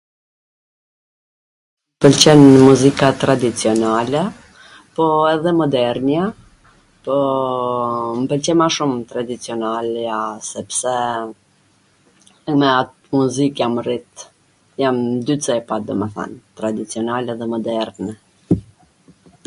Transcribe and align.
M 2.01 2.03
pwlqen 2.03 2.39
muzika 2.65 3.07
tradicionale, 3.23 4.21
po 4.99 5.05
edhe 5.35 5.51
modernia, 5.59 6.23
pooo 7.03 8.11
m 8.21 8.25
pwlqen 8.31 8.57
ma 8.63 8.67
shum 8.77 8.91
tradicionalja 9.13 10.17
sepse 10.49 10.93
me 12.59 12.67
at 12.79 12.91
muzik 13.19 13.53
jam 13.63 13.73
rrit, 13.85 14.13
jam 14.87 14.95
n 15.07 15.23
dy 15.29 15.35
cepa 15.45 15.75
domethan, 15.93 16.31
tradicionale 16.63 17.31
dhe 17.45 17.53
moderne. 17.57 18.13